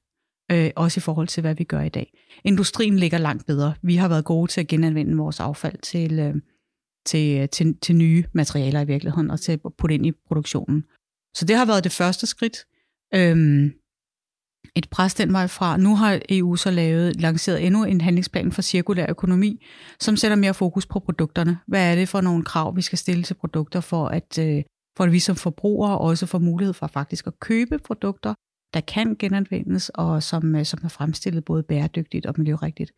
[0.52, 2.12] øh, også i forhold til, hvad vi gør i dag.
[2.44, 3.74] Industrien ligger langt bedre.
[3.82, 6.34] Vi har været gode til at genanvende vores affald til, øh,
[7.06, 10.84] til, øh, til, til nye materialer i virkeligheden, og til at putte ind i produktionen.
[11.36, 12.56] Så det har været det første skridt.
[13.14, 13.72] Øhm,
[14.76, 15.76] et pres den vej fra.
[15.76, 19.64] Nu har EU så lavet, lanceret endnu en handlingsplan for cirkulær økonomi,
[20.00, 21.58] som sætter mere fokus på produkterne.
[21.66, 24.62] Hvad er det for nogle krav, vi skal stille til produkter, for at, øh,
[24.96, 28.34] for at vi som forbrugere også får mulighed for faktisk at købe produkter,
[28.74, 32.92] der kan genanvendes, og som, øh, som er fremstillet både bæredygtigt og miljørigtigt.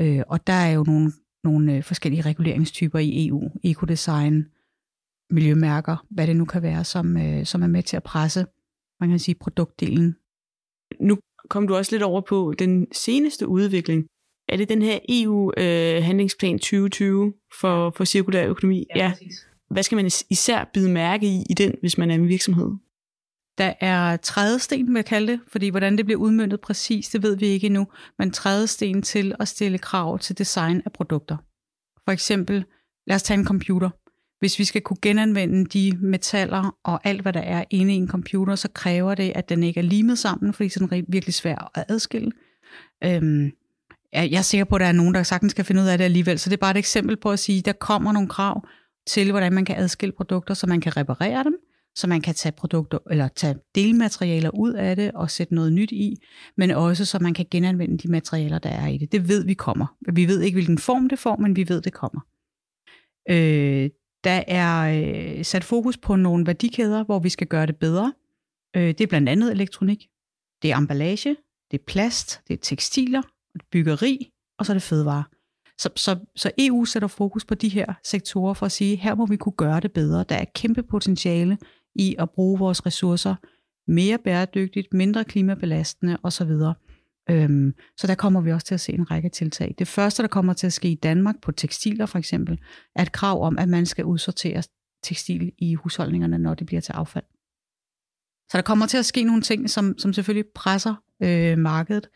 [0.00, 1.12] Øh, og der er jo nogle,
[1.44, 4.46] nogle øh, forskellige reguleringstyper i EU, ekodesign,
[5.30, 8.46] miljømærker, hvad det nu kan være, som, øh, som er med til at presse,
[9.00, 10.16] man kan sige, produktdelen.
[11.00, 14.06] Nu kom du også lidt over på den seneste udvikling.
[14.48, 18.86] Er det den her EU-handlingsplan øh, 2020 for, for cirkulær økonomi?
[18.96, 19.28] Ja, ja.
[19.70, 22.70] Hvad skal man især bide mærke i i den, hvis man er en virksomhed?
[23.58, 27.36] Der er trædesten, vil jeg kalde det, fordi hvordan det bliver udmyndtet præcis, det ved
[27.36, 27.86] vi ikke endnu,
[28.18, 31.36] men trædesten til at stille krav til design af produkter.
[32.04, 32.64] For eksempel,
[33.06, 33.90] lad os tage en computer.
[34.38, 38.08] Hvis vi skal kunne genanvende de metaller og alt, hvad der er inde i en
[38.08, 41.68] computer, så kræver det, at den ikke er limet sammen, fordi det er virkelig svært
[41.74, 42.32] at adskille.
[43.04, 43.50] Øhm,
[44.12, 46.04] jeg er sikker på, at der er nogen, der sagtens skal finde ud af det
[46.04, 48.66] alligevel, så det er bare et eksempel på at sige, at der kommer nogle krav
[49.06, 51.54] til, hvordan man kan adskille produkter, så man kan reparere dem,
[51.96, 55.92] så man kan tage produkter eller tage delmaterialer ud af det og sætte noget nyt
[55.92, 56.16] i,
[56.56, 59.12] men også så man kan genanvende de materialer, der er i det.
[59.12, 59.86] Det ved vi kommer.
[60.12, 62.20] Vi ved ikke, hvilken form det får, men vi ved, det kommer.
[63.30, 63.90] Øh,
[64.24, 65.02] der er
[65.38, 68.12] øh, sat fokus på nogle værdikæder, hvor vi skal gøre det bedre.
[68.76, 70.06] Øh, det er blandt andet elektronik,
[70.62, 71.36] det er emballage,
[71.70, 75.24] det er plast, det er tekstiler, det er byggeri, og så er det fødevare.
[75.78, 79.26] Så, så, så EU sætter fokus på de her sektorer for at sige, her må
[79.26, 80.24] vi kunne gøre det bedre.
[80.28, 81.58] Der er kæmpe potentiale
[81.94, 83.34] i at bruge vores ressourcer
[83.86, 86.52] mere bæredygtigt, mindre klimabelastende osv.
[87.30, 89.74] Øhm, så der kommer vi også til at se en række tiltag.
[89.78, 92.58] Det første, der kommer til at ske i Danmark på tekstiler for eksempel,
[92.96, 94.62] er et krav om, at man skal udsortere
[95.02, 97.24] tekstil i husholdningerne, når det bliver til affald.
[98.50, 102.08] Så der kommer til at ske nogle ting, som, som selvfølgelig presser øh, markedet.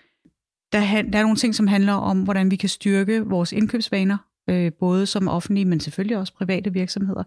[0.73, 4.73] der, der er nogle ting, som handler om, hvordan vi kan styrke vores indkøbsvaner, øh,
[4.81, 7.23] både som offentlige, men selvfølgelig også private virksomheder.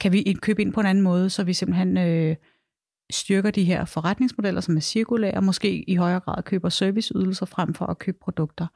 [0.00, 2.36] Kan vi købe ind på en anden måde, så vi simpelthen øh,
[3.10, 7.86] styrker de her forretningsmodeller, som er cirkulære, måske i højere grad køber serviceydelser frem for
[7.86, 8.66] at købe produkter.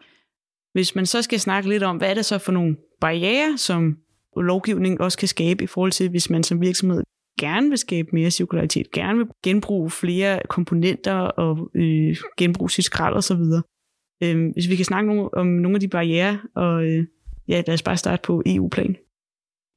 [0.72, 3.98] Hvis man så skal snakke lidt om, hvad er det så for nogle barriere, som
[4.36, 7.02] lovgivning også kan skabe i forhold til, hvis man som virksomhed
[7.40, 13.14] gerne vil skabe mere cirkularitet, gerne vil genbruge flere komponenter og øh, genbruge sit skrald
[13.14, 13.42] osv.
[14.22, 17.06] Øh, hvis vi kan snakke no- om nogle af de barriere, og øh,
[17.48, 18.96] ja, lad os bare starte på EU-plan.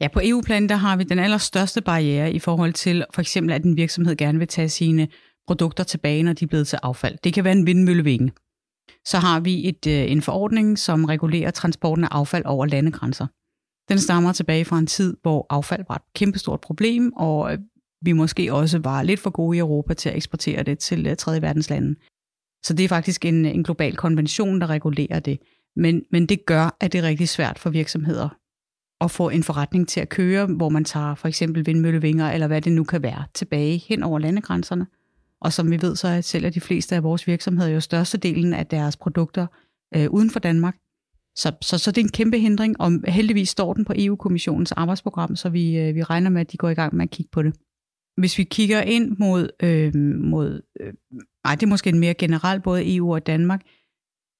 [0.01, 3.63] Ja, på EU-plan der har vi den allerstørste barriere i forhold til for eksempel, at
[3.63, 5.07] en virksomhed gerne vil tage sine
[5.47, 7.17] produkter tilbage, når de er blevet til affald.
[7.23, 8.31] Det kan være en vindmøllevinge.
[9.05, 13.27] Så har vi et, øh, en forordning, som regulerer transporten af affald over landegrænser.
[13.89, 17.59] Den stammer tilbage fra en tid, hvor affald var et kæmpestort problem, og øh,
[18.01, 21.15] vi måske også var lidt for gode i Europa til at eksportere det til øh,
[21.15, 21.95] tredje verdens lande.
[22.65, 25.39] Så det er faktisk en, en global konvention, der regulerer det.
[25.75, 28.29] Men, men det gør, at det er rigtig svært for virksomheder
[29.01, 32.61] at få en forretning til at køre, hvor man tager for eksempel vindmøllevinger, eller hvad
[32.61, 34.87] det nu kan være, tilbage hen over landegrænserne.
[35.41, 38.67] Og som vi ved, så er selv de fleste af vores virksomheder jo størstedelen af
[38.67, 39.47] deres produkter
[39.95, 40.75] øh, uden for Danmark.
[41.35, 45.35] Så, så, så det er en kæmpe hindring, og heldigvis står den på EU-kommissionens arbejdsprogram,
[45.35, 47.43] så vi, øh, vi regner med, at de går i gang med at kigge på
[47.43, 47.55] det.
[48.17, 50.93] Hvis vi kigger ind mod, øh, mod øh,
[51.45, 53.61] ej, det er måske en mere generelt, både EU og Danmark,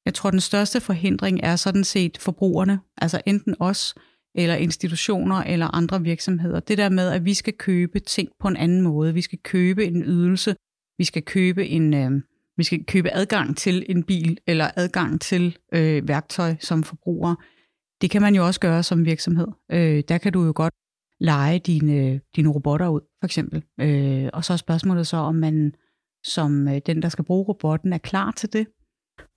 [0.05, 3.95] jeg tror, den største forhindring er sådan set forbrugerne, altså enten os,
[4.35, 6.59] eller institutioner, eller andre virksomheder.
[6.59, 9.13] Det der med, at vi skal købe ting på en anden måde.
[9.13, 10.55] Vi skal købe en ydelse,
[10.97, 12.11] vi skal købe en, øh,
[12.57, 17.35] vi skal købe adgang til en bil, eller adgang til øh, værktøj som forbruger.
[18.01, 19.47] Det kan man jo også gøre som virksomhed.
[19.71, 20.73] Øh, der kan du jo godt
[21.19, 23.63] lege dine, dine robotter ud, for eksempel.
[23.81, 25.73] Øh, og så er spørgsmålet så, om man
[26.23, 28.67] som øh, den, der skal bruge robotten, er klar til det.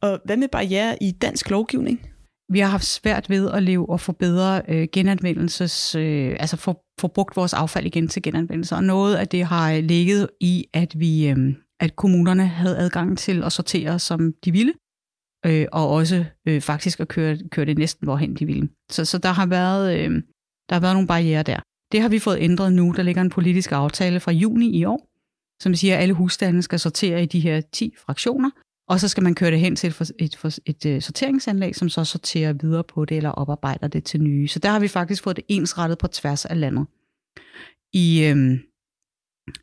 [0.02, 2.10] Og hvad med barriere i dansk lovgivning?
[2.52, 6.84] Vi har haft svært ved at leve og få bedre øh, genanvendelses, øh, altså få,
[7.00, 8.74] få brugt vores affald igen til genanvendelse.
[8.74, 13.18] Og noget af det har øh, ligget i, at vi, øh, at kommunerne havde adgang
[13.18, 14.72] til at sortere, som de ville,
[15.46, 18.68] øh, og også øh, faktisk at køre, køre det næsten, hvorhen de ville.
[18.90, 20.10] Så, så der, har været, øh,
[20.68, 21.60] der har været nogle barriere der.
[21.92, 22.92] Det har vi fået ændret nu.
[22.96, 25.08] Der ligger en politisk aftale fra juni i år,
[25.62, 28.50] som siger, at alle husstande skal sortere i de her 10 fraktioner,
[28.88, 32.04] og så skal man køre det hen til et, et, et, et sorteringsanlæg, som så
[32.04, 34.48] sorterer videre på det eller oparbejder det til nye.
[34.48, 36.86] Så der har vi faktisk fået det ensrettet på tværs af landet.
[37.92, 38.58] I, øhm,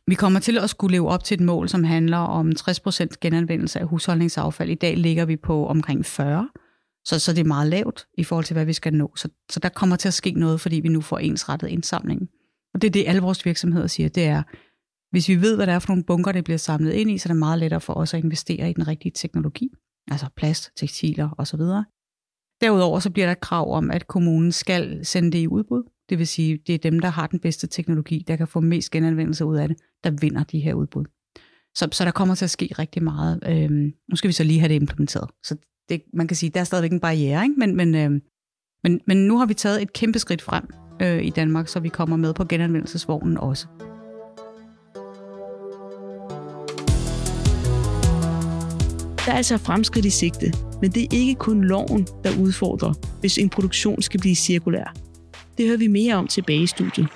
[0.06, 3.80] vi kommer til at skulle leve op til et mål, som handler om 60% genanvendelse
[3.80, 4.70] af husholdningsaffald.
[4.70, 6.48] I dag ligger vi på omkring 40,
[7.04, 9.12] så, så det er meget lavt i forhold til, hvad vi skal nå.
[9.16, 12.28] Så, så der kommer til at ske noget, fordi vi nu får ensrettet indsamlingen.
[12.74, 14.42] Og det er det, alle vores virksomheder siger, det er,
[15.10, 17.28] hvis vi ved, hvad det er for nogle bunker, det bliver samlet ind i, så
[17.28, 19.70] er det meget lettere for os at investere i den rigtige teknologi,
[20.10, 21.60] altså plast, tekstiler osv.
[22.60, 25.82] Derudover så bliver der et krav om, at kommunen skal sende det i udbud.
[26.08, 28.90] Det vil sige, det er dem, der har den bedste teknologi, der kan få mest
[28.90, 31.04] genanvendelse ud af det, der vinder de her udbud.
[31.74, 33.40] Så, så der kommer til at ske rigtig meget.
[33.46, 35.30] Øhm, nu skal vi så lige have det implementeret.
[35.42, 35.56] Så
[35.88, 37.54] det, man kan sige, der er stadigvæk en barriere, ikke?
[37.58, 38.22] Men, men, øhm,
[38.84, 40.64] men, men nu har vi taget et kæmpe skridt frem
[41.02, 43.66] øh, i Danmark, så vi kommer med på genanvendelsesvognen også.
[49.26, 53.38] Der er altså fremskridt i sigte, men det er ikke kun loven, der udfordrer, hvis
[53.38, 54.94] en produktion skal blive cirkulær.
[55.58, 57.08] Det hører vi mere om tilbage i studiet.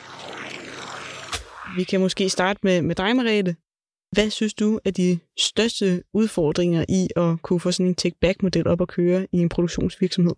[1.76, 3.56] Vi kan måske starte med, med dig, Mariette.
[4.12, 8.80] Hvad synes du er de største udfordringer i at kunne få sådan en take-back-model op
[8.80, 10.34] at køre i en produktionsvirksomhed?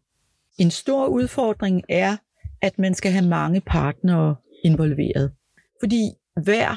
[0.58, 2.16] En stor udfordring er,
[2.62, 5.32] at man skal have mange partnere involveret.
[5.82, 6.10] Fordi
[6.42, 6.76] hver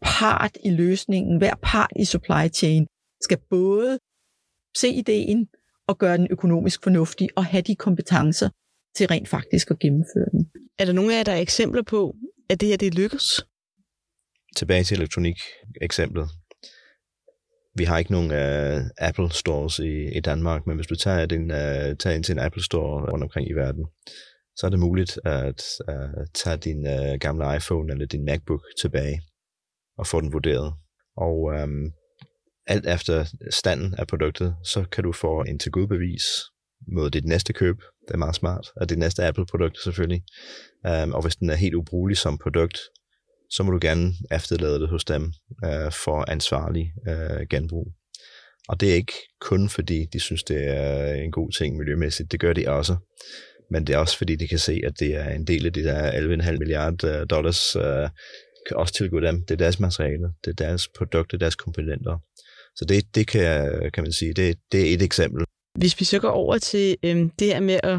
[0.00, 2.86] part i løsningen, hver part i supply chain,
[3.22, 3.98] skal både
[4.80, 5.48] se ideen
[5.88, 8.48] og gøre den økonomisk fornuftig og have de kompetencer
[8.96, 10.50] til rent faktisk at gennemføre den.
[10.78, 12.16] Er der nogle af jer, der er eksempler på,
[12.50, 13.46] at det her det lykkes?
[14.56, 16.28] Tilbage til elektronik-eksemplet.
[17.74, 21.50] Vi har ikke nogen uh, Apple stores i, i Danmark, men hvis du tager, din,
[21.50, 23.86] uh, tager ind til en Apple store rundt omkring i verden,
[24.56, 29.20] så er det muligt at uh, tage din uh, gamle iPhone eller din MacBook tilbage
[29.98, 30.74] og få den vurderet.
[31.16, 31.92] Og um,
[32.66, 36.22] alt efter standen af produktet, så kan du få en tilgodbevis
[36.88, 37.76] mod dit næste køb.
[38.08, 38.66] Det er meget smart.
[38.76, 40.22] Og det næste Apple-produkt selvfølgelig.
[40.88, 42.78] Um, og hvis den er helt ubrugelig som produkt,
[43.50, 45.22] så må du gerne efterlade det hos dem
[45.64, 47.92] uh, for ansvarlig uh, genbrug.
[48.68, 52.32] Og det er ikke kun fordi, de synes, det er en god ting miljømæssigt.
[52.32, 52.96] Det gør de også.
[53.70, 55.82] Men det er også fordi, de kan se, at det er en del af de
[55.82, 58.08] der 11,5 milliarder øh, dollars, uh,
[58.66, 59.44] kan også tilgå dem.
[59.44, 62.18] Det er deres materiale, det er deres produkter, deres komponenter.
[62.76, 65.44] Så det, det kan, kan man sige, det, det er et eksempel.
[65.78, 67.98] Hvis vi så går over til øhm, det her med at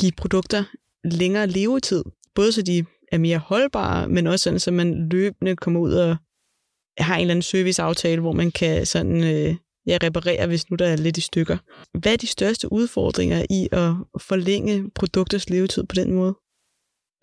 [0.00, 0.64] give produkter
[1.04, 2.04] længere levetid,
[2.34, 6.16] både så de er mere holdbare, men også sådan, så man løbende kommer ud og
[6.98, 10.86] har en eller anden serviceaftale, hvor man kan sådan, øh, ja, reparere, hvis nu der
[10.86, 11.56] er lidt i stykker.
[11.98, 16.34] Hvad er de største udfordringer i at forlænge produkters levetid på den måde?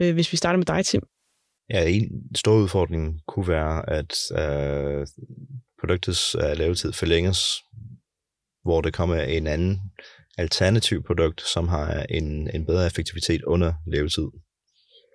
[0.01, 1.01] Øh, hvis vi starter med dig, Tim.
[1.69, 5.07] Ja, en stor udfordring kunne være, at øh,
[5.85, 7.39] produktets øh, levetid forlænges,
[8.63, 9.81] hvor det kommer en anden
[10.37, 14.27] alternativ produkt, som har en, en bedre effektivitet under levetid.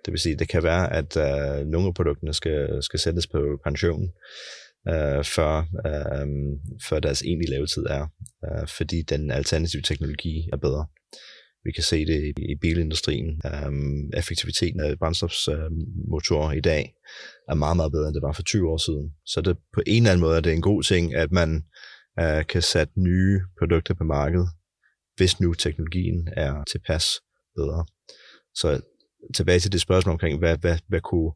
[0.05, 3.59] Det vil sige, det kan være, at øh, nogle af produkterne skal, skal sættes på
[3.63, 4.09] pension,
[4.87, 5.53] øh, før,
[5.87, 6.27] øh,
[6.89, 8.07] før deres egentlige levetid er,
[8.45, 10.85] øh, fordi den alternative teknologi er bedre.
[11.63, 13.41] Vi kan se det i bilindustrien.
[13.67, 16.93] Um, effektiviteten af brændstofsmotorer uh, øh, i dag
[17.49, 19.11] er meget, meget bedre, end det var for 20 år siden.
[19.25, 21.63] Så det, på en eller anden måde er det en god ting, at man
[22.21, 24.49] uh, kan sætte nye produkter på markedet,
[25.15, 27.05] hvis nu teknologien er tilpas
[27.55, 27.85] bedre.
[28.55, 28.81] Så
[29.35, 31.31] tilbage til det spørgsmål omkring, hvad, hvad, hvad kunne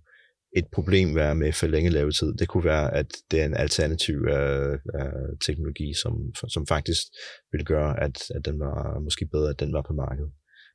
[0.55, 2.33] et problem være med for længe levetid.
[2.39, 6.13] Det kunne være, at det er en alternativ uh, uh, teknologi, som,
[6.47, 7.03] som faktisk
[7.51, 10.31] ville gøre, at, at den var måske bedre, at den var på markedet.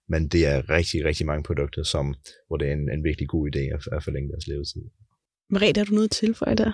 [0.09, 2.15] Men det er rigtig, rigtig mange produkter, som,
[2.47, 4.83] hvor det er en, en virkelig god idé at, at forlænge deres levetid.
[5.51, 6.73] Marie, har du noget til for der?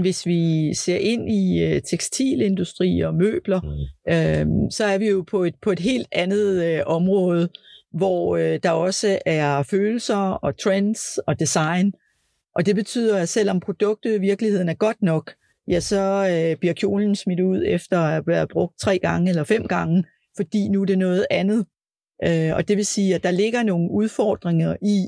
[0.00, 4.12] Hvis vi ser ind i uh, tekstilindustri og møbler, mm.
[4.12, 7.48] øh, så er vi jo på et, på et helt andet øh, område,
[7.92, 11.92] hvor øh, der også er følelser og trends og design,
[12.54, 15.34] og det betyder, at selvom produktet i virkeligheden er godt nok,
[15.68, 19.44] ja, så øh, bliver kjolen smidt ud efter at have været brugt tre gange eller
[19.44, 20.04] fem gange,
[20.36, 21.66] fordi nu er det noget andet.
[22.24, 25.06] Øh, og det vil sige, at der ligger nogle udfordringer i,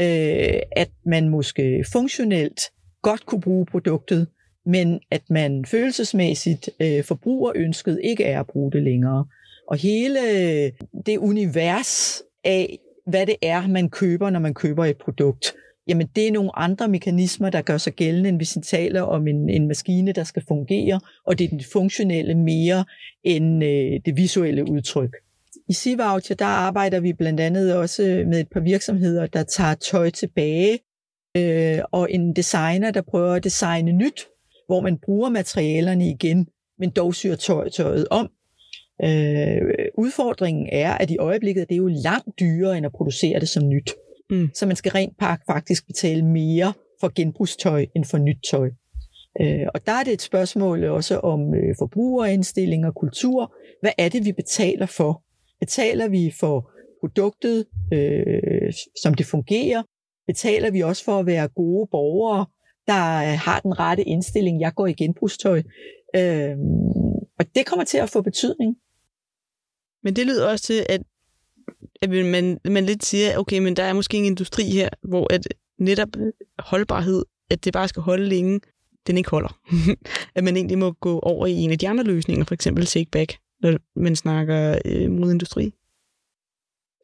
[0.00, 2.60] øh, at man måske funktionelt
[3.02, 4.26] godt kunne bruge produktet,
[4.66, 9.26] men at man følelsesmæssigt øh, forbrugerønsket ikke er at bruge det længere.
[9.68, 10.72] Og hele øh,
[11.06, 15.54] det univers af, hvad det er, man køber, når man køber et produkt,
[15.88, 19.26] jamen det er nogle andre mekanismer, der gør sig gældende, end hvis vi taler om
[19.26, 22.84] en, en maskine, der skal fungere, og det er den funktionelle mere
[23.24, 25.16] end øh, det visuelle udtryk.
[25.68, 30.10] I Sivoucher, der arbejder vi blandt andet også med et par virksomheder, der tager tøj
[30.10, 30.78] tilbage,
[31.36, 34.26] øh, og en designer, der prøver at designe nyt,
[34.66, 38.30] hvor man bruger materialerne igen, men dog syr tøj, tøjet om.
[39.04, 39.60] Øh,
[39.98, 43.68] udfordringen er, at i øjeblikket det er jo langt dyrere end at producere det som
[43.68, 43.90] nyt.
[44.30, 44.50] Mm.
[44.54, 45.12] Så man skal rent
[45.46, 48.70] faktisk betale mere for genbrugstøj end for nyt tøj.
[49.40, 53.54] Øh, og der er det et spørgsmål også om øh, forbrugerindstilling og kultur.
[53.80, 55.22] Hvad er det, vi betaler for?
[55.60, 59.82] Betaler vi for produktet, øh, som det fungerer?
[60.26, 62.46] Betaler vi også for at være gode borgere,
[62.86, 62.92] der
[63.34, 64.60] har den rette indstilling?
[64.60, 65.62] Jeg går i genbrugstøj.
[66.16, 66.56] Øh,
[67.38, 68.76] og det kommer til at få betydning.
[70.02, 71.02] Men det lyder også til, at
[72.02, 75.48] at man, man lidt siger, okay, men der er måske en industri her, hvor at
[75.78, 76.08] netop
[76.58, 78.60] holdbarhed, at det bare skal holde længe,
[79.06, 79.60] den ikke holder.
[80.36, 83.10] at man egentlig må gå over i en af de andre løsninger, for eksempel take
[83.10, 85.74] back, når man snakker øh, modindustri.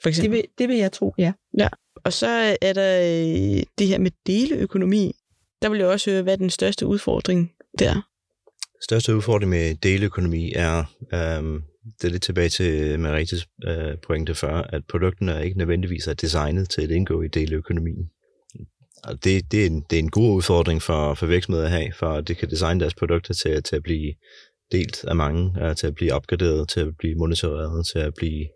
[0.03, 0.31] For eksempel.
[0.31, 1.33] Det vil, det vil jeg tro, ja.
[1.59, 1.69] Ja,
[2.05, 5.13] og så er der øh, det her med deleøkonomi.
[5.63, 8.07] Der vil jeg også høre, hvad er den største udfordring der?
[8.83, 11.63] Største udfordring med deleøkonomi er øhm,
[12.03, 16.15] det er lidt tilbage til øh, Marites øh, pointe før, at produkterne ikke nødvendigvis er
[16.15, 18.11] designet til at indgå i deleøkonomien.
[19.05, 21.93] Og det, det, er en, det er en god udfordring for, for virksomheder at have,
[21.93, 24.15] for at de kan designe deres produkter til, til at blive
[24.73, 28.47] delt af mange, øh, til at blive opgraderet, til at blive monitoreret, til at blive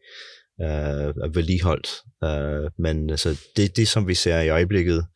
[0.61, 1.89] øh, vedligeholdt.
[2.25, 5.07] Øh, men altså, det, det, som vi ser i øjeblikket,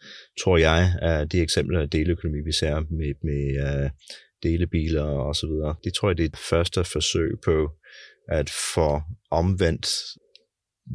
[0.44, 3.90] tror jeg, er de eksempler af deleøkonomi, vi ser med, med øh,
[4.42, 5.74] delebiler og så videre.
[5.84, 7.70] Det tror jeg, det er et første forsøg på
[8.28, 9.88] at få omvendt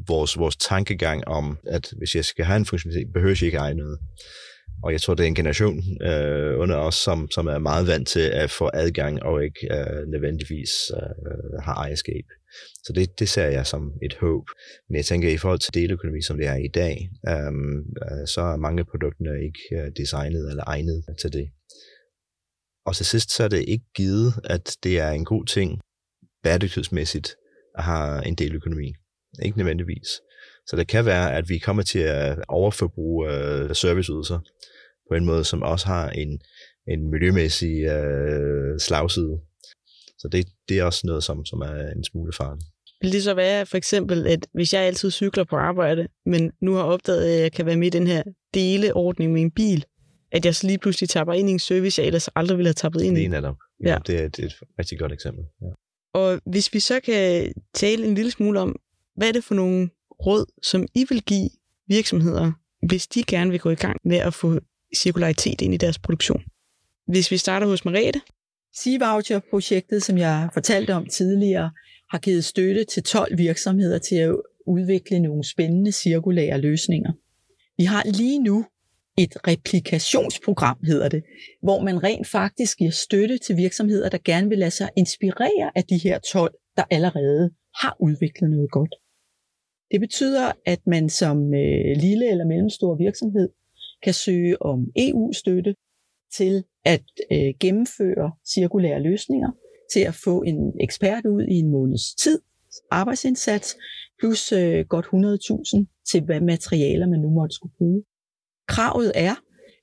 [0.08, 3.74] vores, vores tankegang om, at hvis jeg skal have en funktionalitet, behøver jeg ikke eje
[3.74, 4.00] noget.
[4.84, 8.08] Og jeg tror, det er en generation øh, under os, som, som er meget vant
[8.08, 12.26] til at få adgang og ikke øh, nødvendigvis øh, har ejerskab.
[12.84, 14.46] Så det, det ser jeg som et håb.
[14.90, 17.54] Men jeg tænker, i forhold til deløkonomi, som det er i dag, øh,
[18.06, 21.50] øh, så er mange af produkterne ikke øh, designet eller egnet til det.
[22.86, 25.82] Og til sidst så er det ikke givet, at det er en god ting
[26.44, 27.36] bæredygtighedsmæssigt
[27.80, 28.94] har en del økonomi.
[29.42, 30.08] Ikke nødvendigvis.
[30.68, 34.40] Så det kan være, at vi kommer til at overforbruge uh, serviceydelser
[35.10, 36.42] på en måde, som også har en,
[36.88, 39.40] en miljømæssig uh, slagside.
[40.18, 42.66] Så det, det er også noget, som, som er en smule farligt.
[43.02, 46.74] Vil det så være for eksempel, at hvis jeg altid cykler på arbejde, men nu
[46.74, 48.24] har opdaget, at jeg kan være med i den her
[48.54, 49.86] deleordning med en bil,
[50.32, 52.74] at jeg så lige pludselig tapper ind i en service, jeg ellers aldrig ville have
[52.74, 53.20] tappet ind i?
[53.20, 53.56] Det er netop.
[53.84, 53.92] Ja.
[53.92, 55.44] ja det, er, det er et rigtig godt eksempel.
[55.62, 55.68] Ja.
[56.14, 58.80] Og hvis vi så kan tale en lille smule om,
[59.16, 59.90] hvad er det for nogle
[60.26, 61.50] råd, som I vil give
[61.88, 62.52] virksomheder,
[62.88, 64.60] hvis de gerne vil gå i gang med at få
[64.96, 66.44] cirkularitet ind i deres produktion?
[67.08, 68.22] Hvis vi starter hos Marete.
[68.76, 71.72] Sea-voucher-projektet, som jeg fortalte om tidligere,
[72.10, 74.36] har givet støtte til 12 virksomheder til at
[74.68, 77.12] udvikle nogle spændende cirkulære løsninger.
[77.78, 78.66] Vi har lige nu
[79.18, 81.24] et replikationsprogram, hedder det,
[81.62, 85.84] hvor man rent faktisk giver støtte til virksomheder, der gerne vil lade sig inspirere af
[85.84, 87.52] de her 12, der allerede
[87.82, 88.96] har udviklet noget godt.
[89.92, 93.50] Det betyder, at man som øh, lille eller mellemstor virksomhed
[94.04, 95.76] kan søge om EU-støtte
[96.38, 99.52] til at øh, gennemføre cirkulære løsninger,
[99.94, 102.42] til at få en ekspert ud i en måneds tid,
[102.92, 103.78] arbejdsindsats,
[104.20, 108.04] plus øh, godt 100.000 til hvad materialer man nu måtte skulle bruge.
[108.68, 109.36] Kravet er,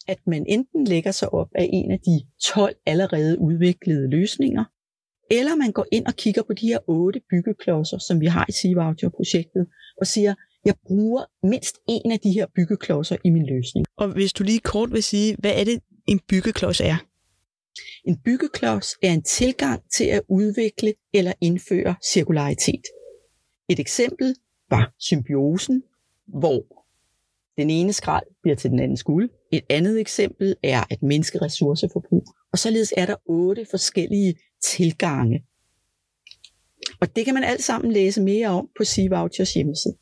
[0.08, 4.64] at man enten lægger sig op af en af de 12 allerede udviklede løsninger,
[5.30, 8.52] eller man går ind og kigger på de her otte byggeklodser, som vi har i
[8.52, 9.66] Sivoucher-projektet,
[10.00, 13.86] og siger, jeg bruger mindst en af de her byggeklodser i min løsning.
[13.96, 16.96] Og hvis du lige kort vil sige, hvad er det, en byggeklods er?
[18.04, 22.84] En byggeklods er en tilgang til at udvikle eller indføre cirkularitet.
[23.68, 24.34] Et eksempel
[24.70, 25.82] var symbiosen,
[26.26, 26.79] hvor
[27.60, 29.30] den ene skrald bliver til den anden skuld.
[29.52, 32.26] Et andet eksempel er at mindske ressourceforbrug.
[32.52, 35.44] Og således er der otte forskellige tilgange.
[37.00, 39.94] Og det kan man alt sammen læse mere om på Sivouchers hjemmeside.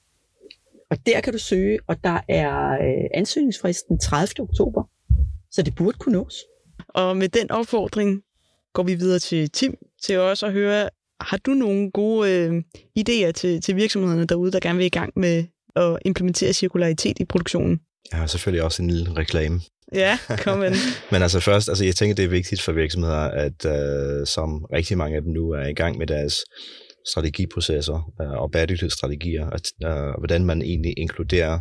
[0.91, 4.41] Og der kan du søge, og der er øh, ansøgningsfristen 30.
[4.41, 4.83] oktober.
[5.51, 6.35] Så det burde kunne nås.
[6.89, 8.23] Og med den opfordring
[8.73, 10.89] går vi videre til Tim, til også at høre,
[11.21, 12.63] har du nogle gode øh,
[12.99, 15.45] idéer til, til virksomhederne derude, der gerne vil i gang med
[15.79, 17.81] at implementere cirkularitet i produktionen?
[18.13, 19.61] Jeg har selvfølgelig også en lille reklame.
[19.95, 20.75] Ja, kom ind.
[21.13, 24.99] Men altså først, altså jeg tænker, det er vigtigt for virksomheder, at øh, som rigtig
[24.99, 26.35] mange af dem nu er i gang med deres
[27.11, 31.61] strategiprocesser øh, og bæredygtighedsstrategier, at, øh, hvordan man egentlig inkluderer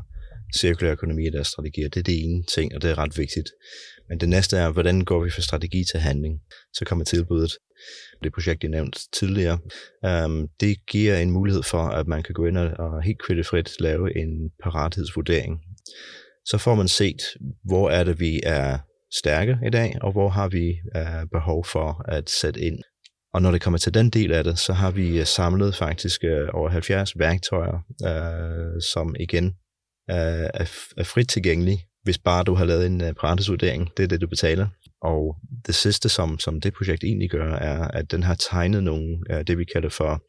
[0.56, 1.90] cirkulær økonomi i deres strategier.
[1.90, 3.50] Det er det ene ting, og det er ret vigtigt.
[4.10, 6.40] Men det næste er, hvordan går vi fra strategi til handling?
[6.74, 7.52] Så kommer tilbuddet.
[8.24, 9.60] Det projekt, jeg nævnte tidligere,
[10.26, 14.18] um, det giver en mulighed for, at man kan gå ind og helt kreditfrit lave
[14.18, 15.60] en parathedsvurdering.
[16.46, 17.22] Så får man set,
[17.64, 18.78] hvor er det, vi er
[19.14, 22.80] stærke i dag, og hvor har vi uh, behov for at sætte ind.
[23.34, 26.24] Og når det kommer til den del af det, så har vi øh, samlet faktisk
[26.24, 29.46] uh, over 70 værktøjer, uh, som igen
[30.12, 30.16] uh,
[30.54, 34.22] er, er frit tilgængelige hvis bare du har lavet en uh, parathedsvurdering, det er det,
[34.22, 34.68] du betaler.
[35.02, 35.38] Og
[35.68, 39.18] det sidste, som, som det projekt egentlig gør, er, at den har tegnet nogle,
[39.48, 40.24] det vi kalder for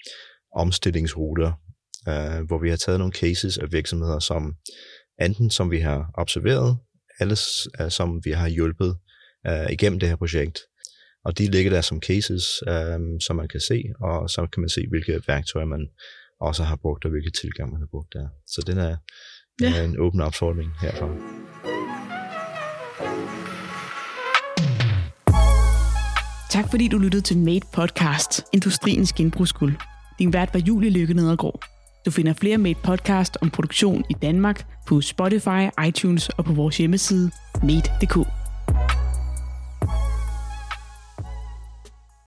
[0.56, 1.52] omstillingsruter,
[2.06, 4.54] uh, hvor vi har taget nogle cases af virksomheder, som
[5.20, 6.78] enten som vi har observeret,
[7.20, 8.96] eller uh, som vi har hjulpet
[9.48, 10.60] uh, igennem det her projekt.
[11.24, 14.68] Og de ligger der som cases, uh, som man kan se, og så kan man
[14.68, 15.88] se, hvilke værktøjer man
[16.40, 18.28] også har brugt, og hvilke tilgang man har brugt der.
[18.46, 18.96] Så den er,
[19.60, 19.84] ja.
[19.84, 21.47] en åben opfordring herfra.
[26.50, 29.74] Tak fordi du lyttede til Made Podcast, Industriens genbrugsguld.
[30.18, 31.64] Din vært var Julie Lykke Nedergaard.
[32.06, 36.78] Du finder flere Made Podcast om produktion i Danmark på Spotify, iTunes og på vores
[36.78, 37.30] hjemmeside
[37.62, 38.37] made.dk.